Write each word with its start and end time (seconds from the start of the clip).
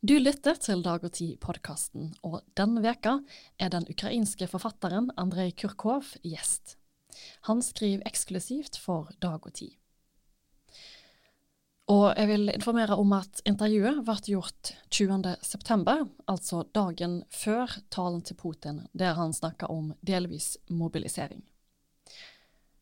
Du 0.00 0.14
lytter 0.16 0.56
til 0.56 0.80
Dag 0.80 1.02
og 1.04 1.12
Tid-podkasten, 1.12 2.14
og 2.24 2.38
denne 2.56 2.80
veka 2.80 3.18
er 3.60 3.68
den 3.68 3.84
ukrainske 3.92 4.46
forfatteren 4.48 5.10
Andrej 5.20 5.50
Kurkov 5.60 6.14
gjest. 6.24 6.78
Han 7.50 7.60
skriver 7.60 8.08
eksklusivt 8.08 8.80
for 8.80 9.12
Dag 9.20 9.44
og 9.44 9.52
Tid. 9.60 9.76
Og 11.92 12.16
jeg 12.16 12.32
vil 12.32 12.54
informere 12.54 12.96
om 12.96 13.12
at 13.12 13.44
intervjuet 13.44 14.00
ble 14.08 14.18
gjort 14.24 14.72
20.9., 14.88 16.08
altså 16.32 16.64
dagen 16.72 17.20
før 17.28 17.76
talen 17.92 18.24
til 18.24 18.40
Putin, 18.40 18.86
der 18.96 19.20
han 19.20 19.36
snakka 19.36 19.68
om 19.68 19.92
delvis 20.00 20.54
mobilisering. 20.72 21.44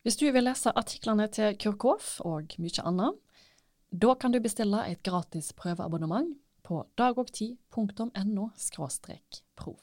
Hvis 0.07 0.23
du 0.23 0.29
vil 0.31 0.47
lese 0.47 0.71
artiklene 0.71 1.27
til 1.27 1.59
Kurkov 1.59 2.21
og 2.23 2.55
mye 2.63 2.85
annet, 2.87 3.19
da 3.91 4.15
kan 4.15 4.31
du 4.31 4.39
bestille 4.39 4.87
et 4.87 5.03
gratis 5.03 5.51
prøveabonnement 5.51 6.37
på 6.68 6.84
dagogti.no 6.96 8.50
prov. 9.54 9.76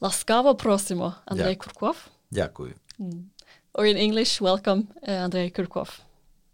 Laskavo 0.00 0.54
prosimo, 0.54 1.12
Andrej 1.24 1.52
Ja. 1.52 1.58
Kurkov. 1.58 1.96
Дякую. 2.30 2.74
Or 3.74 3.84
in 3.86 3.96
English, 3.96 4.42
welcome, 4.42 4.86
uh, 5.02 5.24
Andrej 5.24 5.50
Kurkov. 5.50 5.88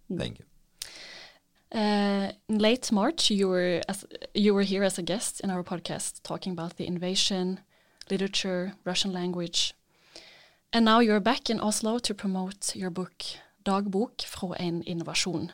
Thank 0.09 0.39
you. 0.39 0.47
Uh, 1.72 2.32
in 2.48 2.60
late 2.60 2.92
March, 2.92 3.30
you 3.30 3.50
were 3.50 3.82
as 3.90 4.06
you 4.34 4.54
were 4.54 4.64
here 4.64 4.84
as 4.84 4.98
a 4.98 5.04
guest 5.04 5.42
in 5.42 5.50
our 5.50 5.64
podcast, 5.64 6.22
talking 6.24 6.54
about 6.54 6.78
the 6.78 6.88
invasion, 6.88 7.60
literature, 8.10 8.74
Russian 8.86 9.12
language, 9.12 9.74
and 10.72 10.86
now 10.86 11.02
you're 11.02 11.20
back 11.20 11.50
in 11.50 11.60
Oslo 11.60 12.00
to 12.00 12.14
promote 12.14 12.74
your 12.76 12.90
book 12.90 13.24
"Dagbok 13.66 14.22
fra 14.22 14.56
en 14.58 14.82
invasjon." 14.84 15.52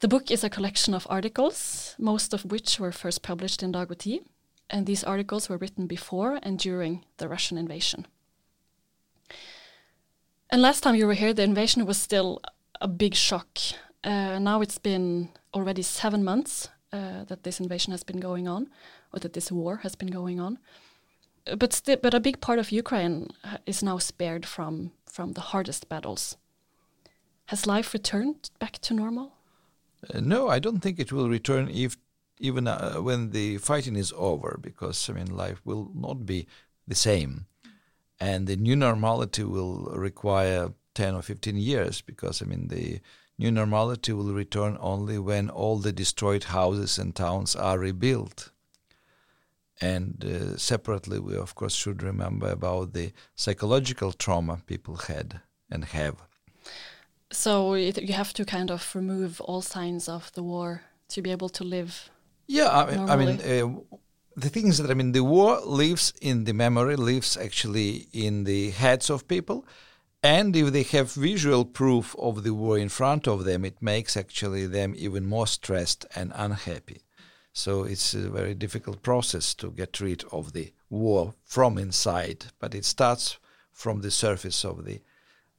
The 0.00 0.08
book 0.08 0.30
is 0.30 0.44
a 0.44 0.50
collection 0.50 0.94
of 0.94 1.06
articles, 1.08 1.94
most 1.98 2.34
of 2.34 2.44
which 2.44 2.80
were 2.80 2.92
first 2.92 3.22
published 3.22 3.62
in 3.62 3.72
Dag 3.72 3.90
og 3.90 3.98
Tid, 3.98 4.24
and 4.68 4.86
these 4.86 5.04
articles 5.04 5.48
were 5.48 5.58
written 5.58 5.86
before 5.86 6.40
and 6.42 6.58
during 6.58 7.04
the 7.18 7.28
Russian 7.28 7.58
invasion. 7.58 8.06
And 10.50 10.62
last 10.62 10.82
time 10.82 10.96
you 10.96 11.06
were 11.06 11.14
here, 11.14 11.32
the 11.32 11.42
invasion 11.42 11.86
was 11.86 11.98
still 11.98 12.40
a 12.80 12.88
big 12.88 13.14
shock. 13.14 13.58
Uh, 14.04 14.38
now 14.38 14.60
it's 14.62 14.78
been 14.78 15.28
already 15.52 15.82
seven 15.82 16.24
months 16.24 16.68
uh, 16.92 17.24
that 17.24 17.42
this 17.42 17.60
invasion 17.60 17.92
has 17.92 18.04
been 18.04 18.20
going 18.20 18.48
on, 18.48 18.68
or 19.12 19.20
that 19.20 19.32
this 19.32 19.52
war 19.52 19.76
has 19.82 19.96
been 19.96 20.10
going 20.10 20.40
on. 20.40 20.58
Uh, 21.46 21.56
But 21.56 21.82
but 22.02 22.14
a 22.14 22.20
big 22.20 22.40
part 22.40 22.58
of 22.58 22.72
Ukraine 22.72 23.26
is 23.66 23.82
now 23.82 23.98
spared 23.98 24.46
from 24.46 24.90
from 25.04 25.32
the 25.32 25.40
hardest 25.40 25.88
battles. 25.88 26.36
Has 27.46 27.66
life 27.66 27.92
returned 27.94 28.50
back 28.58 28.78
to 28.80 28.94
normal? 28.94 29.32
Uh, 30.14 30.20
no, 30.20 30.48
I 30.48 30.60
don't 30.60 30.80
think 30.80 30.98
it 30.98 31.12
will 31.12 31.28
return 31.28 31.68
if 31.68 31.96
even 32.40 32.68
uh, 32.68 33.02
when 33.02 33.30
the 33.30 33.58
fighting 33.58 33.96
is 33.96 34.12
over, 34.16 34.58
because 34.60 35.12
I 35.12 35.14
mean 35.14 35.36
life 35.36 35.60
will 35.64 35.90
not 35.94 36.24
be 36.24 36.46
the 36.88 36.94
same, 36.94 37.46
and 38.20 38.46
the 38.46 38.56
new 38.56 38.76
normality 38.76 39.42
will 39.42 39.90
require 40.08 40.72
ten 40.94 41.14
or 41.14 41.22
fifteen 41.22 41.56
years, 41.56 42.02
because 42.02 42.44
I 42.44 42.46
mean 42.48 42.68
the 42.68 43.00
new 43.38 43.50
normality 43.50 44.12
will 44.12 44.32
return 44.32 44.76
only 44.80 45.18
when 45.18 45.48
all 45.48 45.78
the 45.78 45.92
destroyed 45.92 46.44
houses 46.44 46.98
and 46.98 47.14
towns 47.14 47.54
are 47.54 47.78
rebuilt. 47.78 48.50
And 49.80 50.24
uh, 50.24 50.56
separately, 50.56 51.20
we 51.20 51.36
of 51.36 51.54
course 51.54 51.74
should 51.74 52.02
remember 52.02 52.48
about 52.48 52.94
the 52.94 53.12
psychological 53.36 54.12
trauma 54.12 54.60
people 54.66 54.96
had 54.96 55.40
and 55.70 55.84
have. 55.84 56.16
So 57.30 57.74
it, 57.74 58.02
you 58.02 58.14
have 58.14 58.32
to 58.34 58.44
kind 58.44 58.70
of 58.70 58.94
remove 58.94 59.40
all 59.40 59.62
signs 59.62 60.08
of 60.08 60.32
the 60.32 60.42
war 60.42 60.82
to 61.10 61.22
be 61.22 61.30
able 61.30 61.48
to 61.50 61.64
live. 61.64 62.10
Yeah, 62.46 62.70
I 62.70 62.96
mean, 62.96 63.10
I 63.10 63.16
mean 63.16 63.40
uh, 63.40 63.96
the 64.36 64.48
thing 64.48 64.68
is 64.68 64.78
that 64.78 64.90
I 64.90 64.94
mean 64.94 65.12
the 65.12 65.22
war 65.22 65.60
lives 65.60 66.12
in 66.20 66.44
the 66.44 66.54
memory, 66.54 66.96
lives 66.96 67.36
actually 67.36 68.08
in 68.12 68.44
the 68.44 68.70
heads 68.70 69.10
of 69.10 69.28
people, 69.28 69.66
and 70.22 70.56
if 70.56 70.72
they 70.72 70.82
have 70.82 71.12
visual 71.12 71.64
proof 71.64 72.16
of 72.18 72.42
the 72.42 72.54
war 72.54 72.76
in 72.78 72.88
front 72.88 73.28
of 73.28 73.44
them, 73.44 73.64
it 73.64 73.80
makes 73.80 74.16
actually 74.16 74.66
them 74.66 74.94
even 74.96 75.26
more 75.26 75.46
stressed 75.46 76.04
and 76.14 76.32
unhappy. 76.34 77.02
So 77.52 77.84
it's 77.84 78.14
a 78.14 78.30
very 78.30 78.54
difficult 78.54 79.02
process 79.02 79.54
to 79.54 79.70
get 79.70 80.00
rid 80.00 80.24
of 80.32 80.52
the 80.52 80.72
war 80.90 81.34
from 81.44 81.78
inside, 81.78 82.46
but 82.58 82.74
it 82.74 82.84
starts 82.84 83.38
from 83.72 84.00
the 84.00 84.10
surface 84.10 84.64
of 84.64 84.84
the 84.84 85.00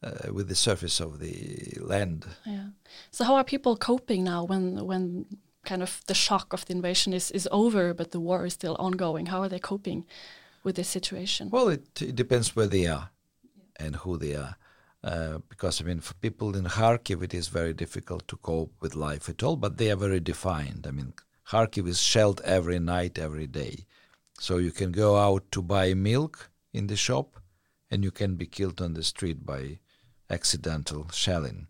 uh, 0.01 0.31
with 0.31 0.47
the 0.47 0.55
surface 0.55 1.01
of 1.01 1.19
the 1.19 1.77
land. 1.81 2.25
Yeah. 2.45 2.69
So 3.11 3.25
how 3.25 3.35
are 3.35 3.43
people 3.43 3.75
coping 3.75 4.23
now 4.23 4.45
when 4.45 4.85
when 4.85 5.25
kind 5.65 5.81
of 5.81 6.01
the 6.07 6.13
shock 6.13 6.53
of 6.53 6.65
the 6.65 6.73
invasion 6.73 7.13
is 7.13 7.31
is 7.31 7.47
over, 7.51 7.93
but 7.93 8.11
the 8.11 8.19
war 8.19 8.45
is 8.45 8.53
still 8.53 8.75
ongoing? 8.79 9.27
How 9.27 9.41
are 9.41 9.49
they 9.49 9.59
coping 9.59 10.05
with 10.63 10.75
this 10.75 10.87
situation? 10.87 11.49
Well, 11.49 11.69
it, 11.69 12.01
it 12.01 12.15
depends 12.15 12.55
where 12.55 12.67
they 12.67 12.87
are 12.87 13.09
and 13.79 13.95
who 13.97 14.17
they 14.17 14.35
are. 14.35 14.55
Uh, 15.03 15.39
because, 15.47 15.81
I 15.81 15.85
mean, 15.85 16.01
for 16.01 16.13
people 16.15 16.55
in 16.55 16.65
Kharkiv, 16.65 17.23
it 17.23 17.33
is 17.33 17.47
very 17.47 17.73
difficult 17.73 18.27
to 18.27 18.35
cope 18.35 18.73
with 18.81 18.95
life 18.95 19.29
at 19.29 19.41
all, 19.41 19.55
but 19.55 19.77
they 19.77 19.89
are 19.89 19.95
very 19.95 20.19
defined. 20.19 20.85
I 20.85 20.91
mean, 20.91 21.13
Kharkiv 21.47 21.87
is 21.87 22.01
shelled 22.01 22.41
every 22.43 22.79
night, 22.79 23.17
every 23.17 23.47
day. 23.47 23.85
So 24.39 24.57
you 24.57 24.71
can 24.71 24.91
go 24.91 25.17
out 25.17 25.51
to 25.53 25.61
buy 25.61 25.93
milk 25.93 26.49
in 26.73 26.87
the 26.87 26.95
shop 26.95 27.41
and 27.89 28.03
you 28.03 28.11
can 28.11 28.35
be 28.35 28.45
killed 28.45 28.81
on 28.81 28.93
the 28.93 29.03
street 29.03 29.45
by 29.45 29.79
accidental 30.29 31.09
shelling. 31.11 31.67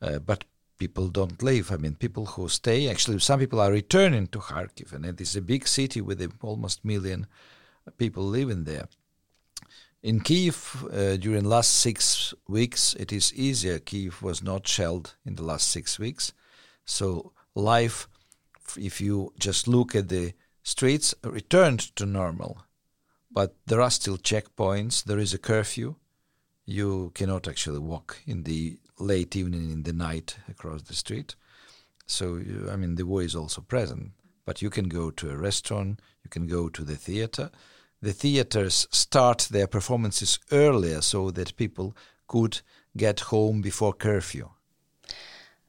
Uh, 0.00 0.18
but 0.18 0.44
people 0.78 1.08
don't 1.08 1.42
leave. 1.42 1.70
I 1.70 1.76
mean, 1.76 1.94
people 1.94 2.26
who 2.26 2.48
stay, 2.48 2.88
actually, 2.88 3.20
some 3.20 3.38
people 3.38 3.60
are 3.60 3.70
returning 3.70 4.26
to 4.28 4.40
Kharkiv, 4.40 4.92
and 4.92 5.06
it 5.06 5.20
is 5.20 5.36
a 5.36 5.40
big 5.40 5.68
city 5.68 6.00
with 6.00 6.20
almost 6.42 6.84
million 6.84 7.26
people 7.98 8.24
living 8.24 8.64
there. 8.64 8.88
In 10.02 10.18
Kiev, 10.18 10.84
uh, 10.92 11.16
during 11.16 11.44
last 11.44 11.78
six 11.78 12.34
weeks, 12.48 12.94
it 12.94 13.12
is 13.12 13.32
easier. 13.34 13.78
Kiev 13.78 14.20
was 14.20 14.42
not 14.42 14.66
shelled 14.66 15.14
in 15.24 15.36
the 15.36 15.44
last 15.44 15.70
six 15.70 15.96
weeks, 15.96 16.32
so 16.84 17.32
life, 17.54 18.08
if 18.76 19.00
you 19.00 19.32
just 19.38 19.68
look 19.68 19.94
at 19.94 20.08
the 20.08 20.34
streets, 20.64 21.14
returned 21.22 21.94
to 21.94 22.04
normal. 22.04 22.64
But 23.30 23.54
there 23.66 23.80
are 23.80 23.90
still 23.90 24.18
checkpoints. 24.18 25.04
There 25.04 25.20
is 25.20 25.32
a 25.32 25.38
curfew. 25.38 25.94
You 26.66 27.12
cannot 27.14 27.46
actually 27.46 27.78
walk 27.78 28.18
in 28.26 28.42
the 28.42 28.78
late 28.98 29.36
evening, 29.36 29.70
in 29.70 29.84
the 29.84 29.92
night, 29.92 30.36
across 30.48 30.82
the 30.82 30.94
street. 30.94 31.36
So, 32.06 32.42
I 32.70 32.74
mean, 32.74 32.96
the 32.96 33.06
war 33.06 33.22
is 33.22 33.36
also 33.36 33.60
present. 33.60 34.10
But 34.44 34.62
you 34.62 34.70
can 34.70 34.88
go 34.88 35.12
to 35.12 35.30
a 35.30 35.36
restaurant, 35.36 36.00
you 36.24 36.30
can 36.30 36.48
go 36.48 36.68
to 36.68 36.82
the 36.82 36.96
theater. 36.96 37.50
The 38.02 38.12
theaters 38.12 38.88
start 38.90 39.48
their 39.50 39.68
performances 39.68 40.40
earlier 40.50 41.00
so 41.00 41.30
that 41.30 41.56
people 41.56 41.96
could 42.26 42.60
get 42.96 43.20
home 43.20 43.62
before 43.62 43.92
curfew. 43.92 44.50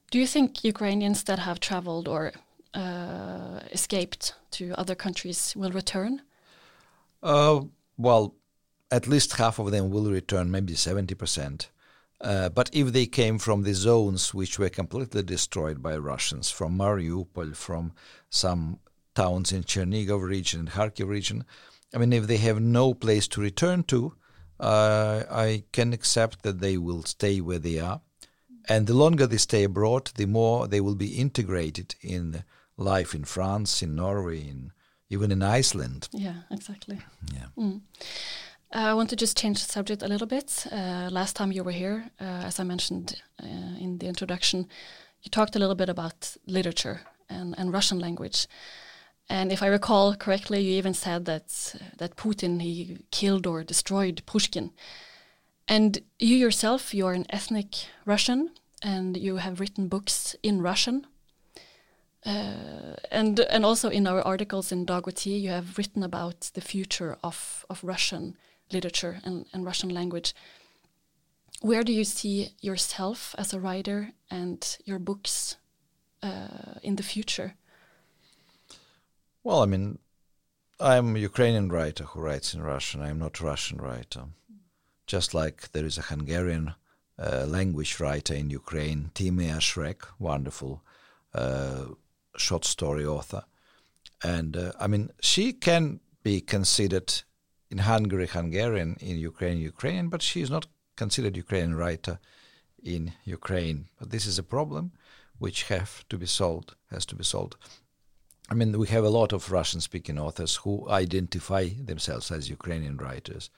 Do 0.09 0.19
you 0.19 0.27
think 0.27 0.63
Ukrainians 0.63 1.23
that 1.23 1.39
have 1.39 1.59
traveled 1.59 2.07
or 2.07 2.33
uh, 2.73 3.59
escaped 3.71 4.33
to 4.51 4.73
other 4.79 4.95
countries 4.95 5.53
will 5.55 5.71
return? 5.71 6.21
Uh, 7.21 7.61
well, 7.97 8.35
at 8.91 9.07
least 9.07 9.33
half 9.33 9.59
of 9.59 9.71
them 9.71 9.91
will 9.91 10.09
return, 10.11 10.51
maybe 10.51 10.73
70%. 10.73 11.67
Uh, 12.21 12.49
but 12.49 12.69
if 12.73 12.93
they 12.93 13.05
came 13.05 13.37
from 13.37 13.63
the 13.63 13.73
zones 13.73 14.33
which 14.33 14.57
were 14.57 14.69
completely 14.69 15.21
destroyed 15.23 15.83
by 15.83 15.97
Russians, 15.97 16.49
from 16.49 16.77
Mariupol, 16.77 17.55
from 17.55 17.93
some 18.29 18.79
towns 19.13 19.51
in 19.51 19.63
Chernigov 19.63 20.23
region 20.23 20.61
and 20.61 20.69
Kharkiv 20.69 21.07
region, 21.07 21.43
I 21.93 21.97
mean, 21.97 22.13
if 22.13 22.27
they 22.27 22.37
have 22.37 22.59
no 22.59 22.93
place 22.93 23.27
to 23.29 23.41
return 23.41 23.83
to, 23.83 24.13
uh, 24.59 25.23
I 25.29 25.63
can 25.71 25.93
accept 25.93 26.43
that 26.43 26.59
they 26.59 26.77
will 26.77 27.03
stay 27.03 27.41
where 27.41 27.59
they 27.59 27.79
are. 27.79 28.01
And 28.69 28.87
the 28.87 28.93
longer 28.93 29.27
they 29.27 29.37
stay 29.37 29.63
abroad, 29.63 30.11
the 30.15 30.25
more 30.25 30.67
they 30.67 30.81
will 30.81 30.95
be 30.95 31.17
integrated 31.19 31.95
in 32.01 32.43
life 32.77 33.13
in 33.13 33.25
France, 33.25 33.81
in 33.81 33.95
Norway, 33.95 34.39
in 34.39 34.71
even 35.09 35.31
in 35.31 35.43
Iceland. 35.43 36.09
Yeah, 36.11 36.41
exactly. 36.49 36.99
Yeah. 37.33 37.47
Mm. 37.57 37.81
Uh, 38.75 38.91
I 38.91 38.93
want 38.95 39.09
to 39.09 39.15
just 39.15 39.37
change 39.37 39.63
the 39.63 39.71
subject 39.71 40.01
a 40.01 40.07
little 40.07 40.27
bit. 40.27 40.65
Uh, 40.71 41.09
last 41.11 41.35
time 41.35 41.51
you 41.51 41.63
were 41.63 41.71
here, 41.71 42.09
uh, 42.19 42.47
as 42.47 42.59
I 42.59 42.63
mentioned 42.63 43.21
uh, 43.43 43.77
in 43.79 43.99
the 43.99 44.07
introduction, 44.07 44.67
you 45.21 45.29
talked 45.29 45.55
a 45.55 45.59
little 45.59 45.75
bit 45.75 45.89
about 45.89 46.35
literature 46.47 47.01
and, 47.29 47.53
and 47.57 47.71
Russian 47.71 47.99
language. 47.99 48.47
And 49.29 49.51
if 49.51 49.63
I 49.63 49.67
recall 49.67 50.15
correctly, 50.15 50.61
you 50.61 50.77
even 50.77 50.93
said 50.93 51.25
that 51.25 51.75
that 51.97 52.15
Putin 52.15 52.61
he 52.61 52.97
killed 53.11 53.47
or 53.47 53.63
destroyed 53.63 54.21
Pushkin. 54.25 54.71
And 55.67 55.99
you 56.19 56.35
yourself, 56.35 56.93
you 56.93 57.07
are 57.07 57.13
an 57.13 57.25
ethnic 57.29 57.87
Russian, 58.05 58.49
and 58.81 59.17
you 59.17 59.37
have 59.37 59.59
written 59.59 59.87
books 59.87 60.35
in 60.43 60.61
Russian. 60.61 61.07
Uh, 62.25 62.95
and 63.11 63.39
and 63.39 63.65
also 63.65 63.89
in 63.89 64.07
our 64.07 64.21
articles 64.21 64.71
in 64.71 64.85
Dagbladet, 64.85 65.41
you 65.41 65.49
have 65.49 65.77
written 65.77 66.03
about 66.03 66.51
the 66.53 66.61
future 66.61 67.17
of, 67.21 67.65
of 67.69 67.83
Russian 67.83 68.37
literature 68.71 69.19
and, 69.23 69.45
and 69.53 69.65
Russian 69.65 69.89
language. 69.89 70.33
Where 71.61 71.83
do 71.83 71.93
you 71.93 72.03
see 72.03 72.49
yourself 72.61 73.35
as 73.37 73.53
a 73.53 73.59
writer 73.59 74.11
and 74.29 74.77
your 74.85 74.99
books 74.99 75.57
uh, 76.21 76.79
in 76.81 76.95
the 76.95 77.03
future? 77.03 77.55
Well, 79.43 79.61
I 79.61 79.65
mean, 79.65 79.99
I'm 80.79 81.17
a 81.17 81.19
Ukrainian 81.19 81.67
writer 81.67 82.05
who 82.05 82.21
writes 82.21 82.53
in 82.53 82.61
Russian. 82.61 83.01
I'm 83.01 83.19
not 83.19 83.41
a 83.41 83.43
Russian 83.43 83.77
writer. 83.77 84.23
Just 85.05 85.33
like 85.33 85.73
there 85.73 85.85
is 85.85 85.97
a 85.97 86.03
Hungarian 86.03 86.75
uh, 87.19 87.45
language 87.45 87.99
writer 87.99 88.33
in 88.33 88.49
Ukraine, 88.49 89.11
Timea 89.13 89.59
Shrek, 89.59 90.07
wonderful 90.17 90.81
uh, 91.33 91.87
short 92.37 92.63
story 92.63 93.05
author. 93.05 93.43
And 94.23 94.55
uh, 94.55 94.71
I 94.79 94.87
mean, 94.87 95.09
she 95.19 95.51
can 95.51 95.99
be 96.23 96.39
considered 96.39 97.13
in 97.69 97.79
Hungary 97.79 98.27
Hungarian, 98.27 98.95
in 99.01 99.17
Ukraine 99.17 99.57
Ukrainian, 99.57 100.07
but 100.07 100.21
she 100.21 100.39
is 100.41 100.49
not 100.49 100.67
considered 100.95 101.35
Ukrainian 101.35 101.75
writer 101.75 102.19
in 102.81 103.11
Ukraine. 103.25 103.89
But 103.99 104.11
this 104.11 104.25
is 104.25 104.39
a 104.39 104.43
problem 104.43 104.93
which 105.37 105.63
have 105.63 106.07
to 106.07 106.17
be 106.17 106.27
solved, 106.27 106.75
has 106.91 107.05
to 107.07 107.15
be 107.15 107.25
solved. 107.25 107.57
I 108.49 108.55
mean, 108.55 108.77
we 108.77 108.87
have 108.87 109.03
a 109.03 109.09
lot 109.09 109.33
of 109.33 109.51
Russian-speaking 109.51 110.19
authors 110.19 110.57
who 110.57 110.89
identify 110.89 111.69
themselves 111.69 112.31
as 112.31 112.49
Ukrainian 112.49 112.97
writers. 112.97 113.49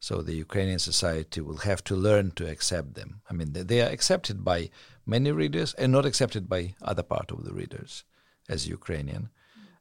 So 0.00 0.22
the 0.22 0.34
Ukrainian 0.34 0.78
society 0.78 1.40
will 1.40 1.58
have 1.58 1.82
to 1.84 1.96
learn 1.96 2.30
to 2.32 2.48
accept 2.48 2.94
them. 2.94 3.20
I 3.28 3.34
mean, 3.34 3.52
they 3.52 3.80
are 3.82 3.90
accepted 3.90 4.44
by 4.44 4.70
many 5.04 5.32
readers 5.32 5.74
and 5.74 5.90
not 5.90 6.06
accepted 6.06 6.48
by 6.48 6.74
other 6.80 7.02
part 7.02 7.32
of 7.32 7.44
the 7.44 7.52
readers 7.52 8.04
as 8.48 8.68
Ukrainian. 8.68 9.30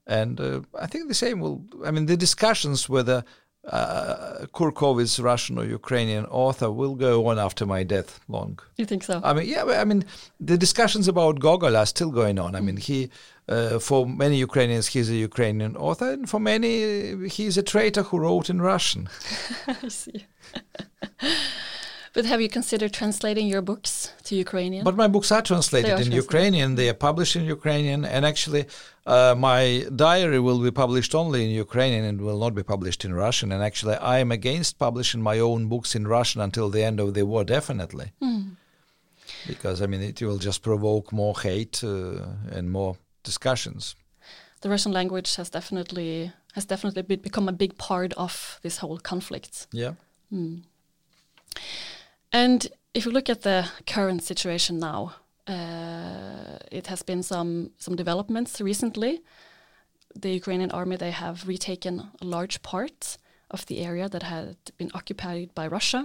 And 0.07 0.39
uh, 0.39 0.61
I 0.79 0.87
think 0.87 1.07
the 1.07 1.13
same 1.13 1.39
will. 1.39 1.65
I 1.85 1.91
mean, 1.91 2.07
the 2.07 2.17
discussions 2.17 2.89
whether 2.89 3.23
uh, 3.65 4.45
Kurkov 4.53 5.01
is 5.01 5.19
Russian 5.19 5.57
or 5.59 5.65
Ukrainian 5.65 6.25
author 6.27 6.71
will 6.71 6.95
go 6.95 7.27
on 7.27 7.37
after 7.37 7.65
my 7.65 7.83
death 7.83 8.19
long. 8.29 8.59
You 8.77 8.85
think 8.85 9.03
so? 9.03 9.19
I 9.23 9.33
mean, 9.33 9.47
yeah. 9.47 9.65
I 9.65 9.83
mean, 9.83 10.05
the 10.39 10.57
discussions 10.57 11.07
about 11.07 11.39
Gogol 11.39 11.75
are 11.75 11.85
still 11.85 12.11
going 12.11 12.39
on. 12.39 12.55
I 12.55 12.61
mean, 12.61 12.77
he, 12.77 13.09
uh, 13.49 13.79
for 13.79 14.05
many 14.05 14.37
Ukrainians, 14.37 14.87
he's 14.87 15.09
a 15.09 15.15
Ukrainian 15.15 15.75
author, 15.77 16.11
and 16.11 16.29
for 16.29 16.39
many, 16.39 17.27
he's 17.27 17.57
a 17.57 17.63
traitor 17.63 18.03
who 18.03 18.19
wrote 18.19 18.49
in 18.49 18.61
Russian. 18.61 19.09
I 19.67 19.87
see. 19.87 20.25
But 22.17 22.25
have 22.25 22.41
you 22.41 22.49
considered 22.49 22.93
translating 22.93 23.45
your 23.45 23.61
books 23.61 24.11
to 24.23 24.35
Ukrainian? 24.35 24.83
But 24.83 24.95
my 24.95 25.07
books 25.07 25.31
are 25.31 25.43
translated 25.43 25.91
are 25.91 25.97
in 25.97 26.09
translated. 26.09 26.23
Ukrainian. 26.25 26.73
They 26.73 26.89
are 26.89 26.99
published 27.09 27.35
in 27.35 27.45
Ukrainian, 27.45 28.05
and 28.05 28.25
actually, 28.25 28.65
uh, 29.05 29.35
my 29.37 29.85
diary 29.95 30.39
will 30.39 30.59
be 30.59 30.71
published 30.71 31.13
only 31.13 31.43
in 31.45 31.51
Ukrainian 31.51 32.03
and 32.05 32.19
will 32.19 32.39
not 32.39 32.55
be 32.55 32.63
published 32.63 33.05
in 33.05 33.13
Russian. 33.13 33.51
And 33.51 33.61
actually, 33.61 33.97
I 34.13 34.17
am 34.17 34.31
against 34.31 34.79
publishing 34.79 35.21
my 35.21 35.37
own 35.37 35.67
books 35.67 35.93
in 35.93 36.07
Russian 36.07 36.41
until 36.41 36.71
the 36.71 36.83
end 36.83 36.99
of 36.99 37.13
the 37.13 37.23
war, 37.23 37.43
definitely, 37.43 38.07
mm. 38.19 38.55
because 39.45 39.83
I 39.83 39.85
mean 39.85 40.01
it 40.01 40.19
will 40.19 40.39
just 40.49 40.63
provoke 40.63 41.13
more 41.13 41.35
hate 41.39 41.83
uh, 41.83 42.57
and 42.57 42.71
more 42.71 42.97
discussions. 43.31 43.95
The 44.61 44.69
Russian 44.69 44.93
language 44.99 45.35
has 45.35 45.49
definitely 45.49 46.31
has 46.53 46.65
definitely 46.65 47.03
become 47.27 47.47
a 47.49 47.57
big 47.63 47.73
part 47.77 48.13
of 48.13 48.59
this 48.63 48.77
whole 48.81 48.97
conflict. 49.11 49.67
Yeah. 49.71 49.93
Mm. 50.31 50.63
And 52.31 52.67
if 52.93 53.05
you 53.05 53.11
look 53.11 53.29
at 53.29 53.41
the 53.41 53.69
current 53.85 54.23
situation 54.23 54.79
now, 54.79 55.01
uh, 55.47 56.57
it 56.71 56.87
has 56.87 57.03
been 57.03 57.23
some 57.23 57.71
some 57.77 57.95
developments 57.95 58.61
recently. 58.61 59.21
The 60.23 60.31
Ukrainian 60.41 60.71
army 60.71 60.95
they 60.97 61.11
have 61.11 61.47
retaken 61.47 61.95
a 62.21 62.25
large 62.25 62.57
part 62.61 63.17
of 63.51 63.65
the 63.67 63.77
area 63.89 64.09
that 64.09 64.23
had 64.23 64.57
been 64.77 64.91
occupied 64.93 65.49
by 65.53 65.67
Russia, 65.67 66.01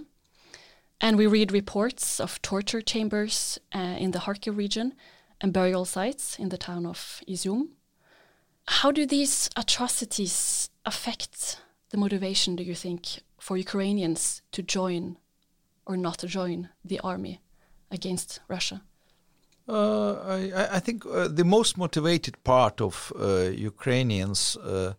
and 1.00 1.16
we 1.16 1.26
read 1.26 1.52
reports 1.52 2.20
of 2.20 2.40
torture 2.42 2.82
chambers 2.92 3.58
uh, 3.74 3.96
in 4.04 4.10
the 4.12 4.20
Kharkiv 4.24 4.56
region 4.56 4.94
and 5.42 5.52
burial 5.52 5.84
sites 5.84 6.38
in 6.38 6.48
the 6.48 6.56
town 6.56 6.86
of 6.86 7.20
Izium. 7.28 7.68
How 8.66 8.92
do 8.92 9.04
these 9.04 9.50
atrocities 9.56 10.70
affect 10.86 11.60
the 11.90 11.98
motivation, 11.98 12.56
do 12.56 12.62
you 12.62 12.76
think, 12.76 13.20
for 13.38 13.56
Ukrainians 13.56 14.40
to 14.52 14.62
join 14.62 15.16
or 15.84 15.96
not 15.96 16.18
to 16.18 16.28
join 16.28 16.68
the 16.84 17.00
army 17.00 17.40
against 17.90 18.38
Russia? 18.48 18.82
Uh, 19.68 20.14
I, 20.14 20.76
I, 20.76 20.80
think 20.80 21.04
uh, 21.06 21.28
the 21.28 21.44
most 21.44 21.76
motivated 21.76 22.42
part 22.44 22.80
of 22.80 23.12
uh, 23.18 23.50
Ukrainians 23.50 24.56
uh, 24.56 24.94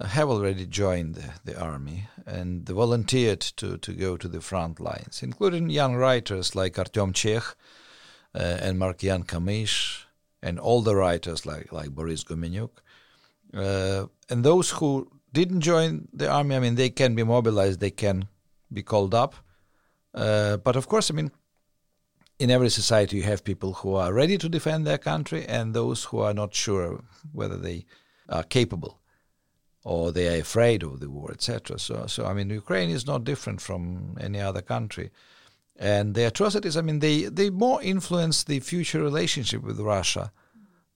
have 0.00 0.28
already 0.28 0.66
joined 0.66 1.14
the, 1.14 1.30
the, 1.44 1.60
army 1.60 2.08
and 2.26 2.68
volunteered 2.68 3.40
to, 3.40 3.78
to 3.78 3.92
go 3.92 4.16
to 4.18 4.28
the 4.28 4.40
front 4.40 4.78
lines, 4.78 5.22
including 5.22 5.70
young 5.70 5.94
writers 5.94 6.54
like 6.54 6.74
Artyom 6.74 7.14
Chekh 7.14 7.54
uh, 8.34 8.58
and 8.60 8.78
Markiyan 8.78 9.26
Kamysh, 9.26 10.04
and 10.42 10.58
all 10.58 10.82
the 10.82 10.96
writers 10.96 11.46
like, 11.46 11.72
like 11.72 11.90
Boris 11.90 12.24
Gumenyuk. 12.24 12.70
Uh, 13.52 14.06
and 14.28 14.44
those 14.44 14.70
who 14.70 15.08
didn't 15.32 15.60
join 15.60 16.08
the 16.12 16.28
army, 16.28 16.56
I 16.56 16.60
mean, 16.60 16.74
they 16.74 16.90
can 16.90 17.14
be 17.14 17.22
mobilized, 17.22 17.80
they 17.80 17.90
can 17.90 18.28
be 18.72 18.82
called 18.82 19.14
up 19.14 19.34
uh, 20.14 20.56
but 20.58 20.76
of 20.76 20.88
course, 20.88 21.10
I 21.10 21.14
mean, 21.14 21.32
in 22.38 22.50
every 22.50 22.70
society, 22.70 23.18
you 23.18 23.22
have 23.24 23.44
people 23.44 23.74
who 23.74 23.94
are 23.94 24.12
ready 24.12 24.38
to 24.38 24.48
defend 24.48 24.86
their 24.86 24.98
country 24.98 25.44
and 25.44 25.74
those 25.74 26.04
who 26.04 26.20
are 26.20 26.34
not 26.34 26.54
sure 26.54 27.02
whether 27.32 27.56
they 27.56 27.84
are 28.28 28.44
capable 28.44 29.00
or 29.82 30.12
they 30.12 30.34
are 30.34 30.40
afraid 30.40 30.82
of 30.82 31.00
the 31.00 31.10
war, 31.10 31.30
etc. 31.32 31.78
So, 31.78 32.06
so 32.06 32.26
I 32.26 32.32
mean, 32.32 32.48
Ukraine 32.50 32.90
is 32.90 33.06
not 33.06 33.24
different 33.24 33.60
from 33.60 34.16
any 34.20 34.40
other 34.40 34.62
country. 34.62 35.10
And 35.76 36.14
the 36.14 36.26
atrocities, 36.26 36.76
I 36.76 36.82
mean, 36.82 37.00
they, 37.00 37.24
they 37.24 37.50
more 37.50 37.82
influence 37.82 38.44
the 38.44 38.60
future 38.60 39.02
relationship 39.02 39.62
with 39.62 39.80
Russia 39.80 40.32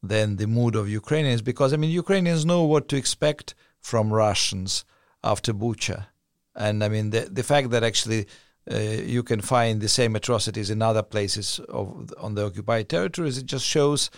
than 0.02 0.36
the 0.36 0.46
mood 0.46 0.76
of 0.76 0.88
Ukrainians 0.88 1.42
because, 1.42 1.72
I 1.72 1.76
mean, 1.76 1.90
Ukrainians 1.90 2.46
know 2.46 2.62
what 2.64 2.88
to 2.88 2.96
expect 2.96 3.54
from 3.80 4.12
Russians 4.12 4.84
after 5.24 5.52
Bucha. 5.52 6.06
And 6.54 6.84
I 6.84 6.88
mean, 6.88 7.10
the, 7.10 7.28
the 7.30 7.42
fact 7.42 7.70
that 7.70 7.82
actually 7.82 8.26
uh, 8.70 8.78
you 8.78 9.22
can 9.22 9.40
find 9.40 9.80
the 9.80 9.88
same 9.88 10.14
atrocities 10.14 10.70
in 10.70 10.82
other 10.82 11.02
places 11.02 11.58
of, 11.68 12.12
on 12.18 12.34
the 12.34 12.44
occupied 12.46 12.88
territories. 12.88 13.38
It 13.38 13.46
just 13.46 13.64
shows 13.64 14.10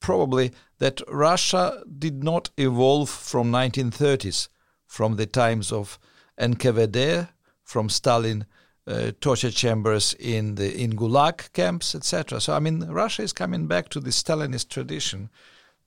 probably 0.00 0.52
that 0.78 1.00
Russia 1.08 1.82
did 1.98 2.22
not 2.22 2.50
evolve 2.56 3.10
from 3.10 3.50
1930s, 3.50 4.48
from 4.86 5.16
the 5.16 5.26
times 5.26 5.72
of 5.72 5.98
NKVD, 6.38 7.28
from 7.64 7.88
Stalin 7.88 8.46
uh, 8.86 9.10
torture 9.20 9.50
chambers 9.50 10.14
in 10.18 10.54
the 10.54 10.74
in 10.80 10.92
Gulag 10.92 11.52
camps, 11.52 11.94
etc. 11.94 12.40
So 12.40 12.54
I 12.54 12.60
mean, 12.60 12.86
Russia 12.88 13.22
is 13.22 13.32
coming 13.32 13.66
back 13.66 13.88
to 13.90 14.00
the 14.00 14.10
Stalinist 14.10 14.68
tradition 14.68 15.30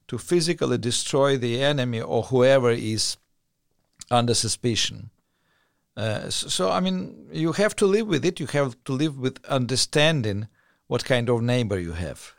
to 0.08 0.18
physically 0.18 0.78
destroy 0.78 1.38
the 1.38 1.62
enemy 1.62 2.00
or 2.00 2.24
whoever 2.24 2.70
is 2.70 3.16
under 4.10 4.34
suspicion. 4.34 5.10
Uh, 5.96 6.30
so, 6.30 6.70
I 6.70 6.80
mean, 6.80 7.28
you 7.32 7.52
have 7.52 7.76
to 7.76 7.86
live 7.86 8.06
with 8.06 8.24
it. 8.24 8.40
You 8.40 8.46
have 8.46 8.76
to 8.84 8.92
live 8.92 9.18
with 9.18 9.44
understanding 9.44 10.48
what 10.86 11.04
kind 11.04 11.28
of 11.28 11.42
neighbor 11.42 11.78
you 11.78 11.92
have. 11.92 12.34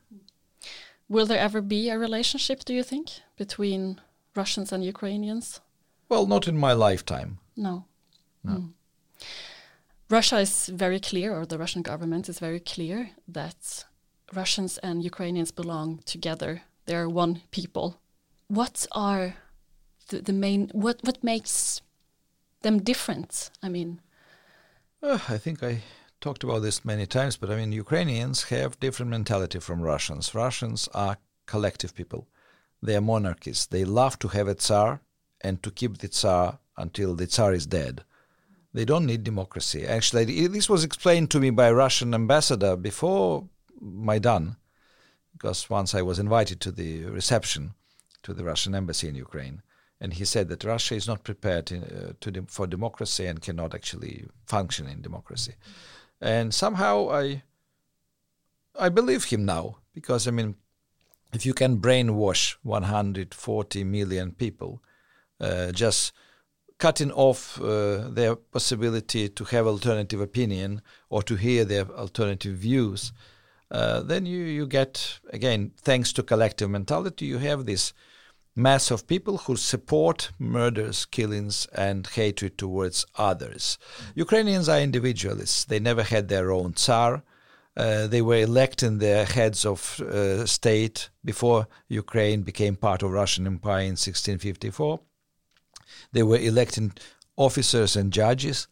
Will 1.07 1.25
there 1.25 1.39
ever 1.39 1.61
be 1.61 1.89
a 1.89 1.99
relationship, 1.99 2.65
do 2.65 2.73
you 2.73 2.83
think, 2.83 3.09
between 3.37 4.01
Russians 4.35 4.71
and 4.71 4.83
Ukrainians? 4.83 5.61
Well, 6.09 6.25
not 6.25 6.47
in 6.47 6.57
my 6.57 6.73
lifetime. 6.73 7.39
No. 7.55 7.85
No. 8.43 8.53
Mm. 8.53 8.73
Russia 10.11 10.39
is 10.39 10.67
very 10.67 10.99
clear, 10.99 11.33
or 11.33 11.45
the 11.45 11.57
Russian 11.57 11.81
government 11.81 12.27
is 12.27 12.39
very 12.39 12.59
clear, 12.59 13.11
that 13.29 13.85
Russians 14.33 14.77
and 14.79 15.03
Ukrainians 15.03 15.51
belong 15.51 15.99
together. 16.05 16.63
They 16.85 16.95
are 16.95 17.07
one 17.07 17.41
people. 17.51 18.01
What 18.47 18.85
are 18.91 19.35
the, 20.09 20.21
the 20.21 20.33
main, 20.33 20.69
what, 20.73 20.99
what 21.03 21.23
makes 21.23 21.81
them 22.61 22.83
different? 22.83 23.49
I 23.63 23.69
mean, 23.69 24.01
uh, 25.01 25.19
I 25.29 25.37
think 25.37 25.63
I 25.63 25.81
talked 26.19 26.43
about 26.43 26.61
this 26.61 26.83
many 26.83 27.05
times, 27.05 27.37
but 27.37 27.49
I 27.49 27.55
mean, 27.55 27.71
Ukrainians 27.71 28.43
have 28.43 28.79
different 28.79 29.11
mentality 29.11 29.59
from 29.59 29.81
Russians. 29.81 30.35
Russians 30.35 30.89
are 30.93 31.17
collective 31.45 31.95
people. 31.95 32.27
They 32.83 32.95
are 32.97 33.01
monarchies. 33.01 33.67
They 33.67 33.85
love 33.85 34.19
to 34.19 34.27
have 34.29 34.47
a 34.49 34.55
tsar 34.55 35.01
and 35.39 35.63
to 35.63 35.71
keep 35.71 35.99
the 35.99 36.09
tsar 36.09 36.59
until 36.77 37.15
the 37.15 37.27
tsar 37.27 37.53
is 37.53 37.65
dead. 37.65 38.03
They 38.73 38.85
don't 38.85 39.05
need 39.05 39.23
democracy. 39.23 39.85
Actually, 39.85 40.47
this 40.47 40.69
was 40.69 40.83
explained 40.83 41.29
to 41.31 41.39
me 41.39 41.49
by 41.49 41.67
a 41.67 41.75
Russian 41.75 42.13
ambassador 42.13 42.75
before 42.75 43.49
Maidan, 43.81 44.55
because 45.33 45.69
once 45.69 45.93
I 45.93 46.01
was 46.01 46.19
invited 46.19 46.61
to 46.61 46.71
the 46.71 47.05
reception 47.05 47.73
to 48.23 48.33
the 48.33 48.43
Russian 48.43 48.75
embassy 48.75 49.09
in 49.09 49.15
Ukraine 49.15 49.61
and 50.01 50.13
he 50.13 50.25
said 50.25 50.49
that 50.49 50.63
Russia 50.63 50.95
is 50.95 51.07
not 51.07 51.23
prepared 51.23 51.71
uh, 51.71 52.13
to 52.19 52.31
de- 52.31 52.41
for 52.47 52.65
democracy 52.65 53.27
and 53.27 53.41
cannot 53.41 53.75
actually 53.75 54.25
function 54.47 54.87
in 54.87 55.01
democracy. 55.01 55.53
And 56.19 56.53
somehow 56.53 57.11
I 57.11 57.43
I 58.77 58.89
believe 58.89 59.25
him 59.25 59.45
now 59.45 59.77
because 59.93 60.27
I 60.27 60.31
mean 60.31 60.55
if 61.33 61.45
you 61.45 61.53
can 61.53 61.77
brainwash 61.77 62.55
140 62.63 63.83
million 63.83 64.31
people, 64.31 64.81
uh, 65.39 65.71
just 65.71 66.11
cutting 66.81 67.11
off 67.11 67.61
uh, 67.61 68.09
their 68.09 68.35
possibility 68.35 69.29
to 69.29 69.43
have 69.43 69.67
alternative 69.67 70.19
opinion 70.19 70.81
or 71.11 71.21
to 71.21 71.35
hear 71.35 71.63
their 71.63 71.85
alternative 71.91 72.55
views, 72.55 73.13
uh, 73.69 74.01
then 74.01 74.25
you, 74.25 74.39
you 74.39 74.65
get, 74.65 75.19
again, 75.31 75.71
thanks 75.77 76.11
to 76.11 76.23
collective 76.23 76.71
mentality, 76.71 77.25
you 77.25 77.37
have 77.37 77.67
this 77.67 77.93
mass 78.55 78.89
of 78.89 79.05
people 79.05 79.37
who 79.37 79.55
support 79.55 80.31
murders, 80.39 81.05
killings, 81.05 81.67
and 81.67 82.07
hatred 82.07 82.57
towards 82.57 83.05
others. 83.15 83.77
Ukrainians 84.15 84.67
are 84.67 84.79
individualists. 84.79 85.63
They 85.63 85.79
never 85.79 86.01
had 86.01 86.29
their 86.29 86.51
own 86.51 86.73
Tsar. 86.73 87.23
Uh, 87.77 88.07
they 88.07 88.23
were 88.23 88.41
electing 88.49 88.97
their 88.97 89.25
heads 89.25 89.65
of 89.65 90.01
uh, 90.01 90.47
state 90.47 91.11
before 91.23 91.67
Ukraine 91.87 92.41
became 92.41 92.75
part 92.75 93.03
of 93.03 93.11
Russian 93.11 93.45
Empire 93.45 93.83
in 93.83 93.97
1654. 93.97 94.99
They 96.11 96.23
were 96.23 96.37
electing 96.37 96.93
officers 97.37 97.95
and 97.95 98.11
judges, 98.11 98.67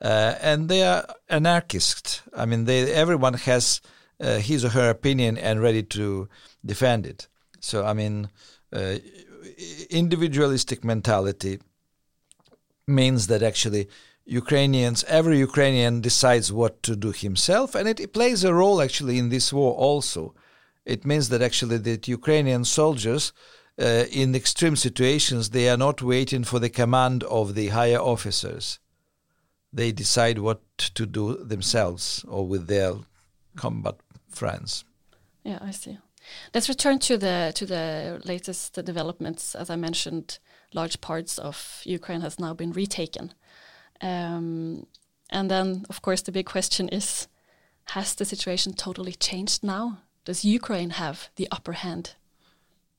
uh, 0.00 0.34
and 0.40 0.68
they 0.68 0.82
are 0.82 1.06
anarchists. 1.28 2.22
I 2.36 2.46
mean, 2.46 2.64
they, 2.64 2.92
everyone 2.92 3.34
has 3.34 3.80
uh, 4.20 4.38
his 4.38 4.64
or 4.64 4.70
her 4.70 4.90
opinion 4.90 5.36
and 5.36 5.62
ready 5.62 5.82
to 5.82 6.28
defend 6.64 7.06
it. 7.06 7.28
So, 7.60 7.84
I 7.84 7.94
mean, 7.94 8.28
uh, 8.72 8.96
individualistic 9.90 10.84
mentality 10.84 11.60
means 12.86 13.26
that 13.28 13.42
actually 13.42 13.88
Ukrainians, 14.26 15.04
every 15.04 15.38
Ukrainian 15.38 16.00
decides 16.00 16.52
what 16.52 16.82
to 16.82 16.96
do 16.96 17.12
himself, 17.12 17.74
and 17.74 17.88
it, 17.88 18.00
it, 18.00 18.12
plays 18.12 18.42
a 18.42 18.54
role 18.54 18.80
actually 18.80 19.18
in 19.18 19.28
this 19.28 19.52
war 19.52 19.74
also. 19.74 20.34
It 20.84 21.04
means 21.04 21.28
that 21.28 21.42
actually 21.42 21.78
that 21.78 22.08
Ukrainian 22.08 22.64
soldiers, 22.64 23.32
uh, 23.78 24.04
in 24.10 24.34
extreme 24.34 24.76
situations, 24.76 25.50
they 25.50 25.68
are 25.68 25.76
not 25.76 26.02
waiting 26.02 26.44
for 26.44 26.58
the 26.58 26.70
command 26.70 27.24
of 27.24 27.54
the 27.54 27.68
higher 27.68 27.98
officers. 27.98 28.78
They 29.72 29.90
decide 29.90 30.38
what 30.38 30.60
to 30.94 31.06
do 31.06 31.36
themselves 31.44 32.24
or 32.28 32.46
with 32.46 32.68
their 32.68 32.94
combat 33.56 33.96
friends. 34.28 34.84
Yeah, 35.42 35.58
I 35.60 35.72
see. 35.72 35.98
Let's 36.54 36.68
return 36.68 37.00
to 37.00 37.18
the 37.18 37.52
to 37.54 37.66
the 37.66 38.20
latest 38.24 38.82
developments. 38.84 39.54
As 39.54 39.68
I 39.68 39.76
mentioned, 39.76 40.38
large 40.72 41.00
parts 41.00 41.38
of 41.38 41.82
Ukraine 41.84 42.22
has 42.22 42.38
now 42.38 42.54
been 42.54 42.72
retaken, 42.72 43.34
um, 44.00 44.86
and 45.28 45.50
then 45.50 45.84
of 45.90 46.00
course 46.00 46.22
the 46.22 46.32
big 46.32 46.46
question 46.46 46.88
is: 46.88 47.28
Has 47.88 48.14
the 48.14 48.24
situation 48.24 48.72
totally 48.72 49.12
changed 49.12 49.62
now? 49.62 49.98
Does 50.24 50.44
Ukraine 50.44 50.90
have 50.90 51.28
the 51.36 51.48
upper 51.50 51.72
hand? 51.72 52.14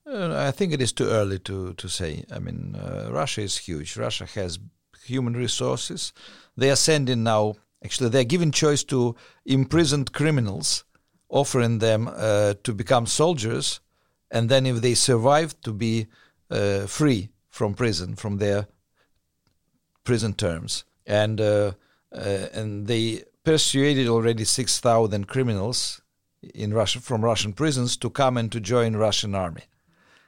Uh, 0.08 0.36
I 0.48 0.52
think 0.52 0.72
it 0.72 0.82
is 0.82 0.94
too 0.94 1.08
early 1.08 1.40
to 1.40 1.74
to 1.74 1.90
say. 1.90 2.26
I 2.32 2.40
mean, 2.40 2.76
uh, 2.76 3.10
Russia 3.12 3.42
is 3.42 3.58
huge. 3.58 3.98
Russia 3.98 4.26
has 4.36 4.60
human 5.04 5.34
resources. 5.34 6.14
They 6.56 6.70
are 6.70 6.76
sending 6.76 7.24
now. 7.24 7.56
Actually, 7.84 8.10
they 8.10 8.22
are 8.22 8.32
giving 8.36 8.52
choice 8.52 8.84
to 8.86 9.16
imprisoned 9.46 10.12
criminals 10.12 10.86
offering 11.30 11.80
them 11.80 12.08
uh, 12.08 12.54
to 12.64 12.74
become 12.74 13.06
soldiers, 13.06 13.80
and 14.30 14.50
then 14.50 14.66
if 14.66 14.82
they 14.82 14.94
survive, 14.94 15.60
to 15.62 15.74
be 15.74 16.08
uh, 16.52 16.86
free 16.86 17.30
from 17.50 17.74
prison, 17.74 18.16
from 18.16 18.38
their 18.38 18.68
prison 20.04 20.34
terms. 20.34 20.86
And 21.06 21.42
uh, 21.42 21.72
and 22.12 22.88
they 22.88 23.24
persuaded 23.44 24.08
already 24.08 24.46
six 24.46 24.80
thousand 24.80 25.28
criminals 25.28 26.02
in 26.54 26.74
Russia 26.74 27.02
from 27.02 27.26
Russian 27.26 27.54
prisons 27.54 27.98
to 27.98 28.10
come 28.10 28.38
and 28.38 28.52
to 28.52 28.60
join 28.60 28.96
Russian 28.96 29.34
army. 29.34 29.64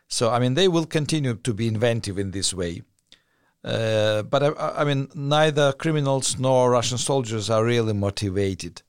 So 0.08 0.30
I 0.30 0.40
mean, 0.40 0.54
they 0.54 0.68
will 0.68 0.86
continue 0.86 1.36
to 1.36 1.54
be 1.54 1.68
inventive 1.68 2.18
in 2.18 2.32
this 2.32 2.54
way. 2.54 2.82
Uh, 3.64 4.24
but 4.24 4.44
I, 4.44 4.82
I, 4.82 4.84
mean, 4.84 5.10
neither 5.14 5.74
criminals 5.74 6.40
nor 6.40 6.72
Russian 6.72 6.98
soldiers 6.98 7.50
are 7.50 7.66
really 7.66 7.94
motivated 7.94 8.82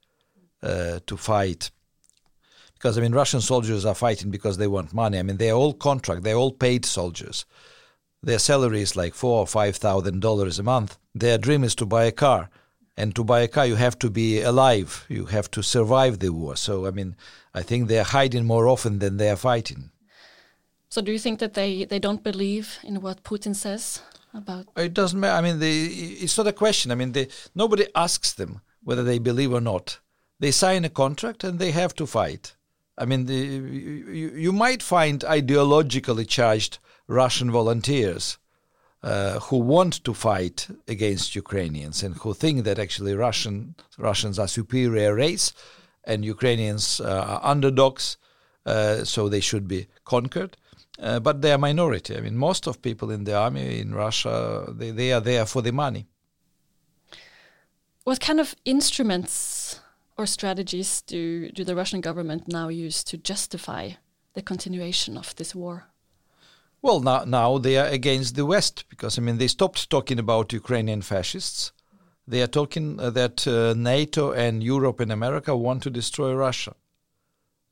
uh, 0.63 1.01
to 1.07 1.17
fight 1.17 1.71
because 2.79 2.97
I 2.97 3.01
mean 3.01 3.13
Russian 3.13 3.41
soldiers 3.41 3.85
are 3.85 3.95
fighting 3.95 4.31
because 4.31 4.57
they 4.57 4.69
want 4.69 4.95
money. 4.95 5.19
I 5.19 5.23
mean 5.23 5.37
they're 5.37 5.55
all 5.55 5.75
contract, 5.75 6.23
they're 6.23 6.37
all 6.37 6.53
paid 6.53 6.85
soldiers. 6.85 7.45
Their 8.23 8.39
salary 8.39 8.83
is 8.83 8.97
like 8.97 9.15
four 9.15 9.41
or 9.41 9.47
five 9.47 9.77
thousand 9.77 10.21
dollars 10.21 10.59
a 10.59 10.63
month. 10.63 10.99
Their 11.15 11.39
dream 11.39 11.65
is 11.65 11.75
to 11.77 11.87
buy 11.87 12.05
a 12.05 12.13
car, 12.13 12.51
and 12.97 13.15
to 13.17 13.25
buy 13.25 13.41
a 13.41 13.49
car 13.49 13.67
you 13.67 13.75
have 13.75 13.99
to 14.01 14.11
be 14.11 14.41
alive. 14.41 15.05
You 15.09 15.27
have 15.27 15.51
to 15.53 15.63
survive 15.63 16.21
the 16.21 16.33
war. 16.33 16.57
So 16.57 16.87
I 16.87 16.91
mean, 16.91 17.17
I 17.53 17.63
think 17.63 17.89
they're 17.89 18.05
hiding 18.05 18.47
more 18.47 18.69
often 18.69 19.01
than 19.01 19.17
they 19.17 19.31
are 19.31 19.37
fighting. 19.37 19.91
So 20.89 21.01
do 21.03 21.13
you 21.13 21.19
think 21.19 21.39
that 21.41 21.55
they 21.55 21.85
they 21.85 21.99
don't 21.99 22.23
believe 22.23 22.79
in 22.83 23.01
what 23.01 23.23
Putin 23.23 23.55
says 23.55 24.03
about? 24.33 24.67
It 24.77 24.95
doesn't 24.95 25.21
matter. 25.21 25.39
I 25.39 25.43
mean, 25.43 25.59
it's 25.63 26.39
not 26.39 26.47
a 26.47 26.53
question. 26.53 26.91
I 26.91 26.95
mean, 26.95 27.13
they, 27.13 27.29
nobody 27.55 27.87
asks 27.95 28.33
them 28.33 28.61
whether 28.83 29.05
they 29.05 29.19
believe 29.19 29.53
or 29.53 29.61
not. 29.61 30.01
They 30.41 30.53
sign 30.53 30.85
a 30.85 30.91
contract 30.91 31.45
and 31.45 31.59
they 31.59 31.73
have 31.73 31.95
to 31.97 32.07
fight 32.07 32.57
I 32.99 33.05
mean, 33.05 33.27
the, 33.27 33.35
you, 33.35 34.31
you 34.35 34.53
might 34.53 34.83
find 34.83 35.21
ideologically 35.21 36.27
charged 36.27 36.79
Russian 37.07 37.51
volunteers 37.51 38.39
uh, 39.03 39.39
who 39.39 39.59
want 39.59 40.03
to 40.05 40.13
fight 40.13 40.67
against 40.89 41.37
Ukrainians 41.37 42.03
and 42.03 42.17
who 42.17 42.35
think 42.35 42.65
that 42.65 42.81
actually 42.81 43.15
Russian 43.15 43.77
Russians 43.97 44.39
are 44.39 44.49
superior 44.49 45.15
race 45.15 45.53
and 46.03 46.25
Ukrainians 46.25 47.01
uh, 47.01 47.25
are 47.29 47.41
underdogs, 47.45 48.17
uh, 48.67 49.05
so 49.05 49.29
they 49.29 49.41
should 49.41 49.69
be 49.69 49.87
conquered. 50.05 50.57
Uh, 51.01 51.21
but 51.21 51.43
they 51.43 51.53
are 51.53 51.59
minority. 51.59 52.17
I 52.17 52.21
mean, 52.21 52.37
most 52.37 52.67
of 52.67 52.83
people 52.83 53.11
in 53.11 53.25
the 53.25 53.37
army 53.37 53.79
in 53.79 53.95
Russia 53.95 54.67
they, 54.69 54.91
they 54.91 55.13
are 55.13 55.21
there 55.21 55.47
for 55.47 55.63
the 55.63 55.73
money. 55.73 56.07
What 58.05 58.21
kind 58.21 58.41
of 58.41 58.57
instruments 58.65 59.81
or 60.17 60.27
strategies 60.27 61.03
do, 61.03 61.51
do 61.53 61.63
the 61.63 61.77
Russian 61.77 62.01
government 62.01 62.49
now 62.49 62.69
use 62.69 63.05
to 63.05 63.17
justify 63.17 63.93
the 64.35 64.43
continuation 64.43 65.17
of 65.17 65.37
this 65.37 65.55
war? 65.55 65.89
Well, 66.83 67.01
now, 67.01 67.25
now 67.25 67.59
they 67.59 67.77
are 67.77 67.87
against 67.87 68.35
the 68.35 68.47
West 68.47 68.85
because, 68.89 69.19
I 69.19 69.21
mean, 69.23 69.39
they 69.39 69.49
stopped 69.49 69.91
talking 69.91 70.19
about 70.19 70.53
Ukrainian 70.53 71.03
fascists. 71.03 71.73
They 72.27 72.43
are 72.43 72.49
talking 72.49 73.01
uh, 73.01 73.11
that 73.11 73.47
uh, 73.47 73.75
NATO 73.77 74.33
and 74.33 74.63
Europe 74.63 75.01
and 75.01 75.11
America 75.11 75.57
want 75.57 75.83
to 75.85 75.91
destroy 75.91 76.35
Russia 76.35 76.75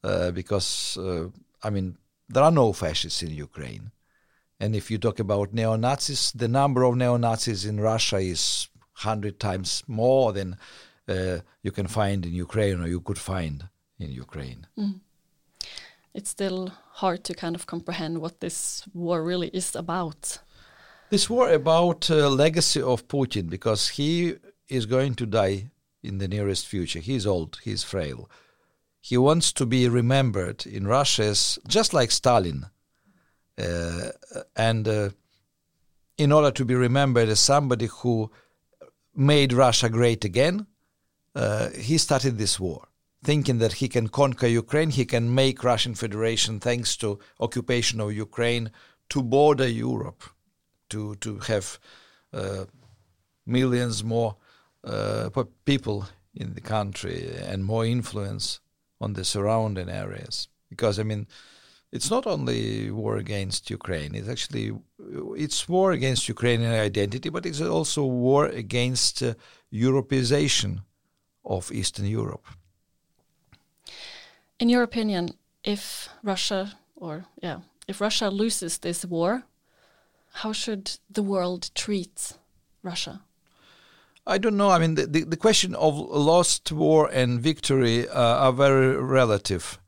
uh, 0.02 0.30
because, 0.30 0.96
uh, 0.96 1.28
I 1.62 1.70
mean, 1.70 1.98
there 2.28 2.42
are 2.42 2.50
no 2.50 2.72
fascists 2.72 3.22
in 3.22 3.30
Ukraine. 3.30 3.90
And 4.58 4.74
if 4.74 4.90
you 4.90 4.98
talk 4.98 5.18
about 5.18 5.52
neo 5.52 5.76
Nazis, 5.76 6.32
the 6.32 6.48
number 6.48 6.82
of 6.84 6.96
neo 6.96 7.16
Nazis 7.16 7.64
in 7.64 7.80
Russia 7.80 8.18
is 8.18 8.68
100 9.02 9.38
times 9.38 9.82
more 9.86 10.32
than 10.32 10.56
uh, 11.08 11.38
you 11.62 11.70
can 11.70 11.86
find 11.86 12.24
in 12.24 12.32
Ukraine 12.32 12.80
or 12.80 12.88
you 12.88 13.00
could 13.00 13.18
find 13.18 13.68
in 13.98 14.10
Ukraine. 14.10 14.66
Mm. 14.78 15.00
It's 16.14 16.30
still 16.30 16.72
hard 16.92 17.24
to 17.24 17.34
kind 17.34 17.54
of 17.54 17.66
comprehend 17.66 18.18
what 18.18 18.40
this 18.40 18.84
war 18.94 19.22
really 19.22 19.48
is 19.48 19.76
about. 19.76 20.38
This 21.10 21.28
war 21.28 21.50
about 21.50 22.10
uh, 22.10 22.28
legacy 22.30 22.80
of 22.80 23.06
Putin 23.06 23.50
because 23.50 23.88
he 23.90 24.36
is 24.68 24.86
going 24.86 25.14
to 25.16 25.26
die 25.26 25.70
in 26.02 26.18
the 26.18 26.26
nearest 26.26 26.66
future. 26.66 27.00
He's 27.00 27.26
old, 27.26 27.58
he's 27.62 27.84
frail. 27.84 28.30
He 29.08 29.16
wants 29.16 29.52
to 29.52 29.66
be 29.66 29.88
remembered 29.88 30.66
in 30.66 30.88
Russia 30.88 31.26
as 31.26 31.60
just 31.68 31.94
like 31.94 32.10
Stalin. 32.10 32.66
Uh, 33.56 34.10
and 34.56 34.88
uh, 34.88 35.10
in 36.18 36.32
order 36.32 36.50
to 36.50 36.64
be 36.64 36.74
remembered 36.74 37.28
as 37.28 37.38
somebody 37.38 37.86
who 37.86 38.32
made 39.14 39.52
Russia 39.52 39.88
great 39.88 40.24
again, 40.24 40.66
uh, 41.36 41.70
he 41.70 41.98
started 41.98 42.36
this 42.36 42.58
war 42.58 42.88
thinking 43.22 43.58
that 43.58 43.74
he 43.74 43.88
can 43.88 44.08
conquer 44.08 44.48
Ukraine, 44.48 44.90
he 44.90 45.04
can 45.04 45.32
make 45.32 45.62
Russian 45.62 45.94
Federation, 45.94 46.58
thanks 46.58 46.96
to 46.96 47.20
occupation 47.38 48.00
of 48.00 48.12
Ukraine, 48.12 48.72
to 49.10 49.22
border 49.22 49.68
Europe, 49.68 50.24
to 50.90 51.14
to 51.16 51.38
have 51.50 51.78
uh, 52.32 52.64
millions 53.44 54.02
more 54.02 54.34
uh, 54.82 55.30
people 55.64 56.08
in 56.34 56.54
the 56.54 56.60
country 56.60 57.18
and 57.50 57.64
more 57.64 57.86
influence 57.86 58.60
on 59.00 59.12
the 59.12 59.24
surrounding 59.24 59.88
areas. 59.88 60.48
Because 60.68 60.98
I 60.98 61.02
mean, 61.02 61.26
it's 61.92 62.10
not 62.10 62.26
only 62.26 62.90
war 62.90 63.16
against 63.16 63.70
Ukraine; 63.70 64.14
it's 64.14 64.28
actually 64.28 64.72
it's 65.36 65.68
war 65.68 65.92
against 65.92 66.28
Ukrainian 66.28 66.72
identity, 66.72 67.28
but 67.30 67.46
it's 67.46 67.60
also 67.60 68.04
war 68.04 68.46
against 68.46 69.22
uh, 69.22 69.34
Europeization 69.72 70.82
of 71.44 71.70
Eastern 71.72 72.06
Europe. 72.06 72.46
In 74.58 74.68
your 74.68 74.82
opinion, 74.82 75.30
if 75.62 76.08
Russia 76.22 76.78
or 76.96 77.26
yeah, 77.42 77.60
if 77.86 78.00
Russia 78.00 78.30
loses 78.30 78.78
this 78.78 79.04
war, 79.04 79.44
how 80.42 80.52
should 80.52 80.98
the 81.10 81.22
world 81.22 81.70
treat 81.74 82.32
Russia? 82.82 83.20
I 84.26 84.38
don't 84.38 84.56
know. 84.56 84.70
I 84.70 84.78
mean, 84.78 84.96
the, 84.96 85.06
the, 85.06 85.24
the 85.24 85.36
question 85.36 85.74
of 85.76 85.94
lost 85.96 86.72
war 86.72 87.08
and 87.12 87.40
victory 87.40 88.08
uh, 88.08 88.12
are 88.46 88.52
very 88.52 88.96
relative. 88.96 89.78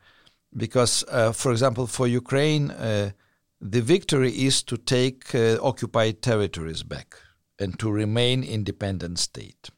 because, 0.56 1.04
uh, 1.08 1.32
for 1.32 1.52
example, 1.52 1.86
for 1.86 2.06
Ukraine, 2.06 2.70
uh, 2.70 3.10
the 3.60 3.80
victory 3.80 4.30
is 4.30 4.62
to 4.64 4.76
take 4.76 5.34
uh, 5.34 5.58
occupied 5.62 6.22
territories 6.22 6.82
back 6.82 7.16
and 7.58 7.78
to 7.78 7.90
remain 7.90 8.44
independent 8.44 9.18
state. 9.18 9.70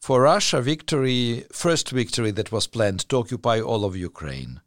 For 0.00 0.22
Russia, 0.22 0.60
victory, 0.62 1.44
first 1.52 1.90
victory 1.90 2.30
that 2.32 2.50
was 2.50 2.66
planned 2.66 3.08
to 3.10 3.18
occupy 3.18 3.60
all 3.60 3.84
of 3.84 3.96
Ukraine. 3.96 4.60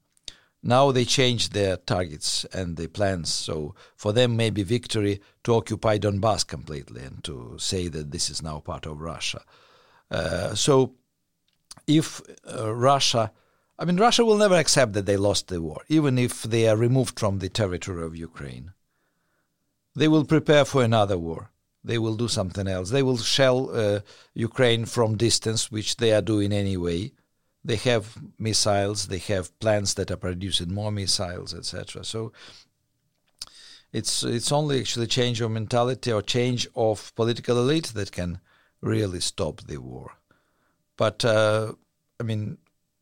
Now 0.66 0.94
they 0.94 1.04
changed 1.04 1.52
their 1.52 1.76
targets 1.76 2.46
and 2.54 2.78
their 2.78 2.88
plans. 2.88 3.32
So 3.32 3.76
for 3.98 4.14
them, 4.14 4.38
maybe 4.38 4.64
victory 4.64 5.22
to 5.44 5.56
occupy 5.56 5.98
Donbass 5.98 6.48
completely 6.48 7.04
and 7.04 7.22
to 7.26 7.58
say 7.60 7.90
that 7.90 8.12
this 8.12 8.30
is 8.30 8.42
now 8.42 8.60
part 8.60 8.86
of 8.86 9.02
Russia. 9.02 9.42
Uh, 10.10 10.56
so 10.56 10.94
if 11.86 12.22
uh, 12.50 12.74
Russia, 12.74 13.32
I 13.78 13.84
mean, 13.84 13.98
Russia 13.98 14.24
will 14.24 14.38
never 14.38 14.56
accept 14.56 14.94
that 14.94 15.06
they 15.06 15.18
lost 15.18 15.50
the 15.50 15.62
war, 15.62 15.82
even 15.90 16.18
if 16.18 16.44
they 16.44 16.70
are 16.70 16.78
removed 16.78 17.20
from 17.20 17.40
the 17.40 17.50
territory 17.50 18.06
of 18.06 18.16
Ukraine. 18.16 18.72
They 19.96 20.08
will 20.08 20.24
prepare 20.26 20.64
for 20.64 20.82
another 20.82 21.18
war. 21.18 21.52
They 21.84 21.98
will 21.98 22.16
do 22.16 22.30
something 22.30 22.68
else. 22.68 22.90
They 22.90 23.04
will 23.04 23.18
shell 23.18 23.70
uh, 23.76 24.00
Ukraine 24.34 24.86
from 24.86 25.18
distance, 25.18 25.70
which 25.70 25.98
they 25.98 26.14
are 26.14 26.22
doing 26.22 26.54
anyway. 26.54 27.12
They 27.66 27.78
have 27.78 28.18
missiles. 28.38 29.08
They 29.08 29.20
have 29.20 29.58
plants 29.60 29.94
that 29.94 30.12
are 30.12 30.18
producing 30.18 30.74
more 30.74 30.92
missiles, 30.92 31.54
etc. 31.54 32.04
So 32.04 32.34
it's 33.94 34.24
it's 34.24 34.52
only 34.52 34.80
actually 34.80 35.08
change 35.08 35.40
of 35.40 35.52
mentality 35.52 36.12
or 36.12 36.22
change 36.22 36.68
of 36.76 37.14
political 37.16 37.58
elite 37.58 37.94
that 37.94 38.12
can 38.12 38.40
really 38.82 39.22
stop 39.22 39.62
the 39.62 39.78
war. 39.78 40.12
But 40.98 41.24
uh, 41.24 41.74
I 42.20 42.24
mean, 42.24 42.58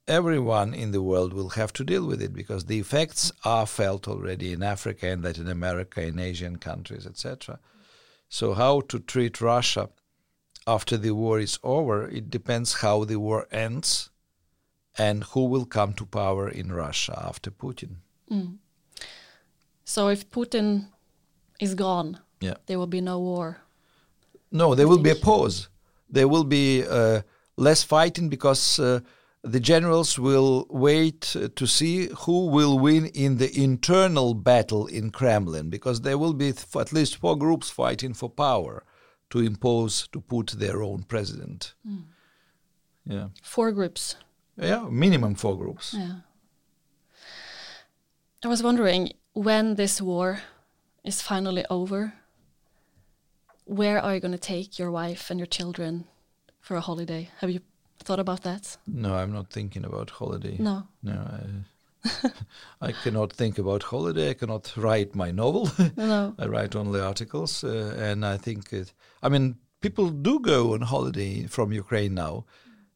everyone 0.08 0.74
in 0.74 0.92
the 0.92 1.02
world 1.02 1.34
will 1.34 1.50
have 1.50 1.74
to 1.74 1.84
deal 1.84 2.06
with 2.06 2.22
it 2.22 2.34
because 2.34 2.66
the 2.66 2.80
effects 2.80 3.32
are 3.44 3.66
felt 3.66 4.08
already 4.08 4.54
in 4.54 4.62
Africa, 4.62 5.08
in 5.08 5.22
Latin 5.22 5.48
America, 5.48 6.02
in 6.04 6.20
Asian 6.20 6.58
countries, 6.58 7.08
etc. 7.08 7.60
So, 8.30 8.54
how 8.54 8.82
to 8.82 9.00
treat 9.00 9.42
Russia 9.42 9.90
after 10.68 10.98
the 10.98 11.12
war 11.12 11.40
is 11.40 11.60
over, 11.64 12.08
it 12.08 12.30
depends 12.30 12.82
how 12.82 13.04
the 13.04 13.20
war 13.20 13.48
ends 13.52 14.11
and 14.98 15.24
who 15.24 15.46
will 15.46 15.66
come 15.66 15.94
to 15.94 16.06
power 16.06 16.50
in 16.50 16.72
Russia 16.72 17.24
after 17.28 17.52
Putin. 17.52 17.98
Mm. 18.30 18.58
So, 19.84 20.10
if 20.10 20.30
Putin 20.30 20.88
is 21.60 21.76
gone, 21.76 22.20
yeah. 22.40 22.56
there 22.66 22.78
will 22.78 22.88
be 22.88 23.02
no 23.02 23.20
war. 23.20 23.58
No, 24.52 24.76
there 24.76 24.88
will 24.88 25.00
be 25.00 25.12
a 25.12 25.16
pause. 25.16 25.70
There 26.10 26.28
will 26.28 26.44
be 26.44 26.84
uh, 26.86 27.22
less 27.56 27.84
fighting 27.84 28.30
because 28.30 28.80
uh, 28.80 29.00
the 29.44 29.60
generals 29.60 30.20
will 30.20 30.68
wait 30.70 31.36
uh, 31.36 31.50
to 31.56 31.66
see 31.66 32.10
who 32.20 32.48
will 32.48 32.78
win 32.78 33.06
in 33.08 33.38
the 33.38 33.50
internal 33.58 34.34
battle 34.34 34.88
in 34.88 35.10
Kremlin 35.10 35.70
because 35.70 36.02
there 36.02 36.18
will 36.18 36.34
be 36.34 36.50
at 36.50 36.94
least 36.94 37.16
four 37.16 37.38
groups 37.38 37.70
fighting 37.70 38.14
for 38.14 38.30
power 38.30 38.84
to 39.30 39.40
impose 39.40 40.08
to 40.10 40.20
put 40.20 40.52
their 40.52 40.84
own 40.84 41.04
president. 41.04 41.74
Mm. 41.88 42.04
Yeah. 43.06 43.28
Four 43.42 43.72
groups. 43.72 44.16
Yeah, 44.62 44.88
minimum 44.90 45.36
four 45.36 45.58
groups. 45.58 45.96
Yeah. 45.98 46.18
I 48.44 48.48
was 48.48 48.64
wondering 48.64 49.14
when 49.34 49.76
this 49.76 50.02
war 50.02 50.42
is 51.04 51.22
finally 51.22 51.66
over, 51.70 52.14
where 53.66 54.00
are 54.00 54.14
you 54.16 54.20
going 54.20 54.32
to 54.32 54.38
take 54.38 54.78
your 54.80 54.92
wife 54.92 55.30
and 55.30 55.40
your 55.40 55.48
children 55.48 56.06
for 56.60 56.76
a 56.76 56.82
holiday? 56.82 57.30
Have 57.40 57.50
you 57.50 57.62
thought 58.00 58.20
about 58.20 58.44
that? 58.44 58.78
No, 58.88 59.16
I'm 59.16 59.32
not 59.32 59.50
thinking 59.52 59.86
about 59.86 60.10
holiday. 60.12 60.58
No. 60.60 60.88
No, 61.04 61.14
I, 61.14 62.30
I 62.82 62.92
cannot 62.92 63.34
think 63.34 63.58
about 63.58 63.84
holiday. 63.84 64.32
I 64.32 64.34
cannot 64.34 64.74
write 64.76 65.16
my 65.16 65.32
novel. 65.32 65.70
No. 65.98 66.36
I 66.38 66.46
write 66.48 66.76
only 66.76 67.00
articles, 67.00 67.64
uh, 67.64 67.96
and 67.98 68.26
I 68.26 68.38
think 68.38 68.74
it. 68.74 68.94
I 69.24 69.30
mean, 69.30 69.56
people 69.82 70.10
do 70.10 70.40
go 70.40 70.74
on 70.74 70.82
holiday 70.82 71.46
from 71.48 71.72
Ukraine 71.72 72.16
now, 72.16 72.46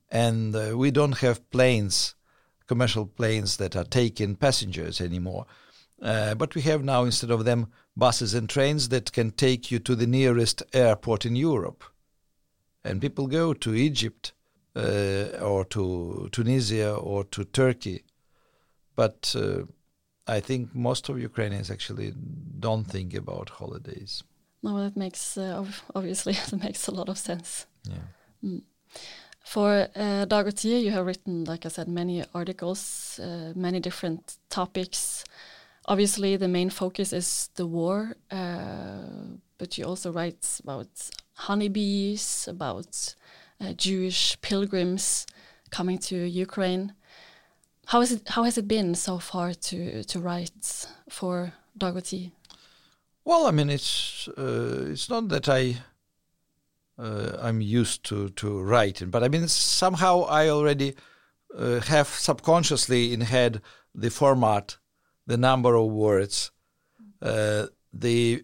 and 0.09 0.55
uh, 0.55 0.77
we 0.77 0.91
don't 0.91 1.19
have 1.19 1.49
planes, 1.49 2.15
commercial 2.67 3.05
planes 3.05 3.57
that 3.57 3.75
are 3.75 3.83
taking 3.83 4.35
passengers 4.35 5.01
anymore. 5.01 5.45
Uh, 6.01 6.35
but 6.35 6.55
we 6.55 6.61
have 6.61 6.83
now, 6.83 7.03
instead 7.03 7.31
of 7.31 7.45
them, 7.45 7.67
buses 7.95 8.33
and 8.33 8.49
trains 8.49 8.89
that 8.89 9.11
can 9.11 9.31
take 9.31 9.71
you 9.71 9.79
to 9.79 9.95
the 9.95 10.07
nearest 10.07 10.61
airport 10.73 11.25
in 11.25 11.35
Europe. 11.35 11.83
And 12.83 13.01
people 13.01 13.27
go 13.27 13.53
to 13.53 13.73
Egypt 13.73 14.33
uh, 14.75 15.37
or 15.41 15.65
to 15.65 16.29
Tunisia 16.31 16.93
or 16.93 17.23
to 17.25 17.45
Turkey. 17.45 18.03
But 18.95 19.35
uh, 19.37 19.63
I 20.27 20.39
think 20.39 20.75
most 20.75 21.09
of 21.09 21.19
Ukrainians 21.19 21.71
actually 21.71 22.13
don't 22.59 22.85
think 22.85 23.13
about 23.13 23.49
holidays. 23.49 24.23
No, 24.61 24.79
that 24.83 24.97
makes 24.97 25.37
uh, 25.37 25.65
obviously 25.95 26.33
that 26.49 26.63
makes 26.63 26.87
a 26.87 26.91
lot 26.91 27.09
of 27.09 27.17
sense. 27.17 27.67
Yeah. 27.83 28.07
Mm. 28.43 28.61
For 29.45 29.87
uh, 29.95 30.25
you 30.63 30.91
have 30.91 31.05
written, 31.05 31.43
like 31.45 31.65
I 31.65 31.69
said, 31.69 31.87
many 31.87 32.23
articles, 32.33 33.19
uh, 33.23 33.53
many 33.55 33.79
different 33.79 34.37
topics. 34.49 35.23
Obviously, 35.85 36.35
the 36.35 36.47
main 36.47 36.71
focus 36.71 37.13
is 37.13 37.49
the 37.55 37.67
war, 37.67 38.15
uh, 38.31 39.37
but 39.59 39.77
you 39.77 39.85
also 39.85 40.11
write 40.11 40.59
about 40.63 40.87
honeybees, 41.35 42.47
about 42.49 43.15
uh, 43.61 43.73
Jewish 43.73 44.35
pilgrims 44.41 45.27
coming 45.69 45.99
to 45.99 46.15
Ukraine. 46.15 46.93
How 47.85 48.01
is 48.01 48.11
it? 48.11 48.27
How 48.29 48.43
has 48.43 48.57
it 48.57 48.67
been 48.67 48.95
so 48.95 49.19
far 49.19 49.53
to 49.53 50.03
to 50.03 50.19
write 50.19 50.87
for 51.07 51.53
Dag 51.77 51.95
og 51.95 52.03
Tid? 52.03 52.31
Well, 53.23 53.45
I 53.45 53.51
mean, 53.51 53.69
it's 53.69 54.27
uh, 54.27 54.91
it's 54.91 55.07
not 55.07 55.29
that 55.29 55.47
I 55.47 55.77
uh, 56.97 57.37
I'm 57.39 57.61
used 57.61 58.03
to 58.05 58.29
to 58.29 58.61
writing, 58.61 59.09
but 59.09 59.23
I 59.23 59.27
mean 59.27 59.47
somehow 59.47 60.23
I 60.23 60.49
already 60.49 60.95
uh, 61.55 61.79
have 61.81 62.07
subconsciously 62.07 63.13
in 63.13 63.21
head 63.21 63.61
the 63.93 64.09
format, 64.09 64.77
the 65.25 65.37
number 65.37 65.75
of 65.75 65.91
words, 65.91 66.51
uh, 67.21 67.67
the 67.93 68.43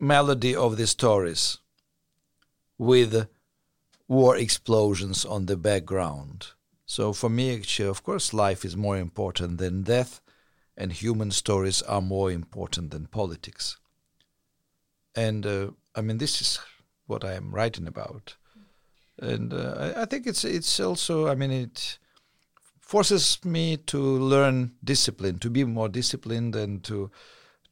melody 0.00 0.54
of 0.54 0.76
the 0.76 0.86
stories, 0.86 1.58
with 2.78 3.28
war 4.06 4.36
explosions 4.36 5.24
on 5.24 5.46
the 5.46 5.56
background. 5.56 6.48
So 6.86 7.12
for 7.12 7.28
me, 7.28 7.54
actually, 7.54 7.88
of 7.88 8.02
course, 8.02 8.32
life 8.32 8.64
is 8.64 8.76
more 8.76 8.96
important 8.96 9.58
than 9.58 9.82
death, 9.82 10.22
and 10.76 10.92
human 10.92 11.30
stories 11.30 11.82
are 11.82 12.00
more 12.00 12.30
important 12.30 12.90
than 12.90 13.06
politics. 13.06 13.76
And 15.14 15.44
uh, 15.44 15.70
I 15.94 16.00
mean, 16.00 16.18
this 16.18 16.40
is 16.40 16.60
what 17.08 17.24
I 17.24 17.34
am 17.34 17.50
writing 17.50 17.88
about, 17.88 18.36
and 19.18 19.52
uh, 19.52 19.74
I, 19.96 20.02
I, 20.02 20.04
think 20.04 20.26
it's 20.26 20.44
it's 20.44 20.78
also, 20.78 21.26
I 21.26 21.34
mean, 21.34 21.50
it 21.50 21.98
forces 22.80 23.38
me 23.44 23.76
to 23.76 23.98
learn 23.98 24.72
discipline, 24.84 25.38
to 25.40 25.50
be 25.50 25.64
more 25.64 25.88
disciplined, 25.88 26.54
and 26.54 26.84
to 26.84 27.10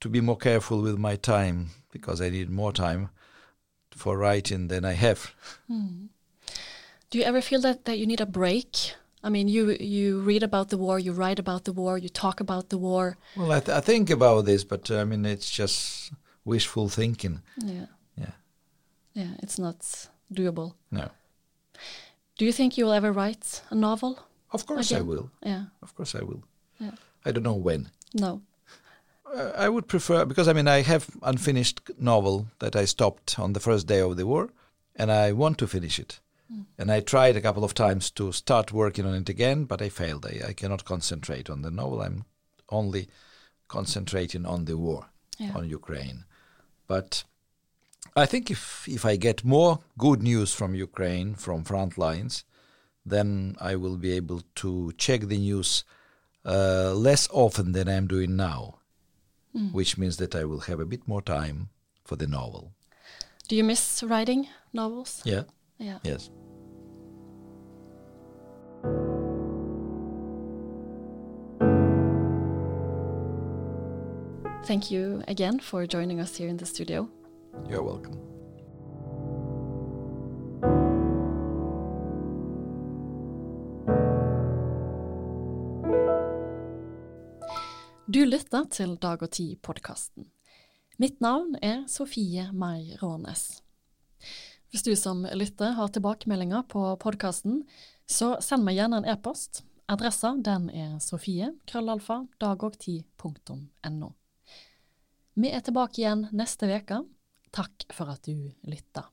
to 0.00 0.08
be 0.08 0.20
more 0.20 0.36
careful 0.36 0.82
with 0.82 0.98
my 0.98 1.16
time 1.16 1.70
because 1.90 2.20
I 2.20 2.30
need 2.30 2.50
more 2.50 2.72
time 2.72 3.10
for 3.96 4.18
writing 4.18 4.68
than 4.68 4.84
I 4.84 4.92
have. 4.92 5.34
Mm. 5.70 6.08
Do 7.10 7.18
you 7.18 7.24
ever 7.24 7.40
feel 7.40 7.60
that, 7.62 7.84
that 7.84 7.98
you 7.98 8.06
need 8.06 8.20
a 8.20 8.26
break? 8.26 8.94
I 9.22 9.28
mean, 9.28 9.48
you 9.48 9.76
you 9.80 10.20
read 10.20 10.42
about 10.42 10.68
the 10.68 10.76
war, 10.76 10.98
you 10.98 11.12
write 11.12 11.38
about 11.38 11.64
the 11.64 11.72
war, 11.72 11.98
you 11.98 12.08
talk 12.08 12.40
about 12.40 12.68
the 12.68 12.78
war. 12.78 13.16
Well, 13.36 13.52
I, 13.52 13.60
th 13.60 13.68
I 13.70 13.80
think 13.80 14.10
about 14.10 14.44
this, 14.44 14.64
but 14.64 14.90
uh, 14.90 15.00
I 15.00 15.04
mean, 15.04 15.24
it's 15.24 15.50
just 15.50 16.12
wishful 16.44 16.88
thinking. 16.88 17.40
Yeah. 17.56 17.86
Yeah. 19.16 19.34
It's 19.42 19.58
not 19.58 20.08
doable. 20.32 20.74
No. 20.90 21.08
Do 22.38 22.44
you 22.44 22.52
think 22.52 22.76
you 22.76 22.84
will 22.84 22.92
ever 22.92 23.12
write 23.12 23.62
a 23.70 23.74
novel? 23.74 24.20
Of 24.52 24.66
course 24.66 24.90
again? 24.90 25.02
I 25.02 25.04
will. 25.04 25.30
Yeah. 25.42 25.64
Of 25.82 25.94
course 25.94 26.14
I 26.14 26.22
will. 26.22 26.42
Yeah. 26.78 26.92
I 27.24 27.32
don't 27.32 27.42
know 27.42 27.54
when. 27.54 27.88
No. 28.14 28.42
Uh, 29.34 29.52
I 29.56 29.68
would 29.68 29.88
prefer 29.88 30.24
because 30.24 30.46
I 30.46 30.52
mean 30.52 30.68
I 30.68 30.82
have 30.82 31.08
unfinished 31.22 31.80
novel 31.98 32.46
that 32.58 32.76
I 32.76 32.84
stopped 32.84 33.38
on 33.38 33.54
the 33.54 33.60
first 33.60 33.86
day 33.86 34.00
of 34.00 34.16
the 34.16 34.26
war, 34.26 34.50
and 34.94 35.10
I 35.10 35.32
want 35.32 35.58
to 35.58 35.66
finish 35.66 35.98
it. 35.98 36.20
Mm. 36.52 36.66
And 36.78 36.92
I 36.92 37.00
tried 37.00 37.36
a 37.36 37.40
couple 37.40 37.64
of 37.64 37.74
times 37.74 38.10
to 38.12 38.32
start 38.32 38.72
working 38.72 39.06
on 39.06 39.14
it 39.14 39.28
again, 39.28 39.64
but 39.64 39.82
I 39.82 39.88
failed. 39.88 40.26
I, 40.26 40.48
I 40.48 40.52
cannot 40.52 40.84
concentrate 40.84 41.50
on 41.50 41.62
the 41.62 41.70
novel. 41.70 42.02
I'm 42.02 42.24
only 42.68 43.08
concentrating 43.68 44.46
on 44.46 44.66
the 44.66 44.76
war, 44.76 45.06
yeah. 45.38 45.52
on 45.54 45.68
Ukraine. 45.68 46.24
But 46.86 47.24
I 48.18 48.24
think 48.24 48.50
if, 48.50 48.88
if 48.88 49.04
I 49.04 49.16
get 49.16 49.44
more 49.44 49.80
good 49.98 50.22
news 50.22 50.54
from 50.54 50.74
Ukraine, 50.74 51.34
from 51.34 51.64
front 51.64 51.98
lines, 51.98 52.44
then 53.04 53.56
I 53.60 53.76
will 53.76 53.98
be 53.98 54.12
able 54.12 54.42
to 54.56 54.92
check 54.96 55.20
the 55.20 55.36
news 55.36 55.84
uh, 56.46 56.94
less 56.94 57.28
often 57.30 57.72
than 57.72 57.88
I'm 57.88 58.06
doing 58.06 58.34
now, 58.34 58.78
mm. 59.54 59.70
which 59.72 59.98
means 59.98 60.16
that 60.16 60.34
I 60.34 60.44
will 60.44 60.60
have 60.60 60.80
a 60.80 60.86
bit 60.86 61.06
more 61.06 61.20
time 61.20 61.68
for 62.04 62.16
the 62.16 62.26
novel. 62.26 62.72
Do 63.48 63.54
you 63.54 63.62
miss 63.62 64.02
writing 64.02 64.48
novels? 64.72 65.20
Yeah. 65.24 65.42
Yeah. 65.78 65.98
Yes. 66.02 66.30
Thank 74.64 74.90
you 74.90 75.22
again 75.28 75.60
for 75.60 75.86
joining 75.86 76.18
us 76.18 76.36
here 76.36 76.48
in 76.48 76.56
the 76.56 76.66
studio. 76.66 77.08
You're 77.64 77.82
welcome. 77.82 78.16
Du 88.06 88.24
lytter 88.24 88.64
til 88.70 88.96
Dag 89.02 89.22
og 89.22 89.30
Tid-podkasten. 89.30 90.28
Mitt 90.98 91.20
navn 91.20 91.56
er 91.62 91.82
Sofie 91.90 92.52
Mai 92.52 92.94
Rånes. 93.02 93.62
Hvis 94.70 94.86
du 94.86 94.94
som 94.96 95.26
lytter 95.34 95.74
har 95.76 95.88
tilbakemeldinger 95.88 96.62
på 96.70 96.84
podkasten, 97.02 97.64
så 98.06 98.36
send 98.40 98.62
meg 98.64 98.78
gjerne 98.78 99.02
en 99.02 99.10
e-post. 99.10 99.64
Adressa 99.90 100.32
den 100.38 100.70
er 100.70 100.96
sofie 101.02 101.52
Vi 105.36 105.50
er 105.52 105.60
tilbake 105.66 106.00
igjen 106.00 106.26
neste 106.32 106.70
uke. 106.70 107.02
Takk 107.50 107.92
for 107.92 108.10
at 108.10 108.26
du 108.26 108.52
lytta. 108.68 109.04